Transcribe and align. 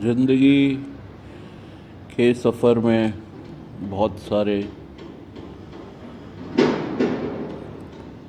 ज़िंदगी 0.00 0.76
के 2.16 2.32
सफ़र 2.34 2.78
में 2.78 3.14
बहुत 3.80 4.18
सारे 4.18 4.60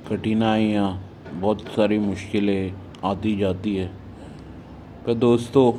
कठिनाइयाँ, 0.08 0.88
बहुत 1.32 1.60
सारी 1.60 1.98
मुश्किलें 1.98 2.72
आती 3.04 3.36
जाती 3.36 3.74
है। 3.76 3.86
पर 5.06 5.14
दोस्तों, 5.14 5.72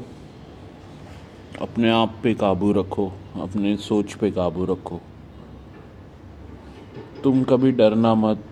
अपने 1.61 1.89
आप 1.89 2.19
पे 2.23 2.33
काबू 2.33 2.71
रखो, 2.71 3.11
अपने 3.41 3.75
सोच 3.77 4.13
पे 4.13 4.31
काबू 4.31 4.65
रखो। 4.65 4.99
तुम 7.23 7.43
कभी 7.43 7.71
डरना 7.71 8.13
मत, 8.15 8.43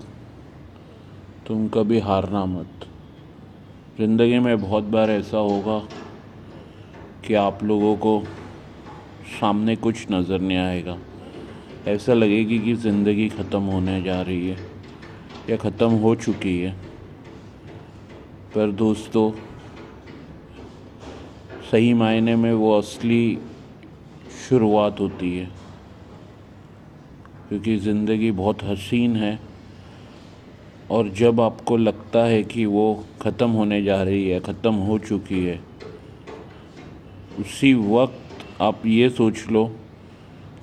तुम 1.48 1.68
कभी 1.68 2.00
हारना 2.00 2.46
मत। 2.46 2.88
ज़िंदगी 3.98 4.40
में 4.40 4.62
बहुत 4.62 4.84
बार 4.84 5.12
ऐसा 5.12 5.38
होगा 5.38 5.82
कि 7.26 7.34
आप 7.36 7.64
लोगों 7.64 7.96
को 7.98 8.20
सामने 9.40 9.76
कुछ 9.78 10.06
नज़र 10.12 10.40
नहीं 10.40 10.58
आएगा। 10.58 10.98
ऐसा 11.88 12.14
लगेगी 12.14 12.60
कि 12.60 12.74
ज़िंदगी 12.76 13.28
ख़त्म 13.30 13.62
होने 13.64 14.02
जा 14.02 14.22
रही 14.22 14.48
है, 14.48 14.58
या 15.50 15.58
ख़त्म 15.58 15.90
हो 15.98 16.16
चुकी 16.18 16.58
है। 16.60 16.72
पर 18.56 18.72
दोस्तों, 18.74 19.32
सही 21.72 21.94
मायने 21.94 22.36
में 22.36 22.52
वो 22.54 22.78
असली 22.78 23.38
शुरुआत 24.40 25.00
होती 25.00 25.38
है, 25.38 25.46
क्योंकि 27.50 27.78
ज़िंदगी 27.80 28.32
बहुत 28.34 28.64
हसीन 28.64 29.16
है 29.16 29.38
और 30.92 31.10
जब 31.12 31.42
आपको 31.42 31.78
लगता 31.78 32.24
है 32.26 32.44
कि 32.46 32.66
वो 32.68 32.86
ख़त्म 33.22 33.50
होने 33.52 33.82
जा 33.84 34.02
रही 34.04 34.28
है, 34.30 34.40
ख़त्म 34.42 34.74
हो 34.74 34.98
चुकी 35.00 35.44
है 35.46 35.60
उसी 37.40 37.74
वक्त 37.74 38.62
आप 38.62 38.86
ये 38.86 39.10
सोच 39.10 39.46
लो 39.52 39.66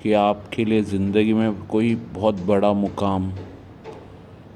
कि 0.02 0.12
आपके 0.12 0.64
लिए 0.64 0.82
ज़िंदगी 0.82 1.32
में 1.32 1.66
कोई 1.66 1.94
बहुत 2.14 2.40
बड़ा 2.46 2.72
मुकाम 2.72 3.30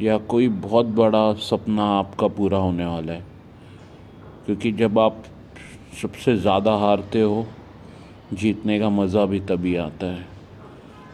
या 0.01 0.17
कोई 0.29 0.49
बहुत 0.49 0.87
बड़ा 0.97 1.33
सपना 1.43 1.85
आपका 1.99 2.27
पूरा 2.29 2.59
होने 2.59 2.87
वाला 2.87 3.13
है। 3.13 3.25
क्योंकि 4.47 4.73
जब 4.73 4.99
आप 4.99 5.23
सबसे 6.03 6.37
ज़्यादा 6.37 6.75
हारते 6.77 7.21
हो, 7.21 7.47
जीतने 8.33 8.79
का 8.81 8.89
मज़ा 8.91 9.25
भी 9.25 9.41
तभी 9.41 9.77
आता 9.77 10.07
है। 10.07 10.27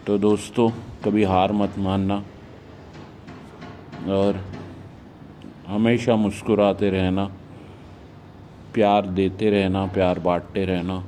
तो 0.06 0.18
दोस्तों, 0.18 0.68
कभी 1.05 1.24
हार 1.24 1.52
मत 1.52 1.78
मानना 1.78 2.22
और 4.08 4.44
हमेशा 5.66 6.16
मुस्कुराते 6.16 6.91
रहना। 6.91 7.30
प्यार 8.75 9.06
देते 9.17 9.50
रहना 9.50 9.84
प्यार 9.86 10.19
बांटते 10.19 10.64
रहना 10.64 11.03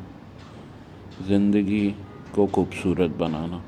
ज़िंदगी 1.29 1.89
को 2.35 2.47
खूबसूरत 2.47 3.11
बनाना। 3.19 3.63